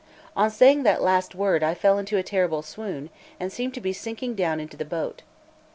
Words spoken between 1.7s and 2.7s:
fell into a terrible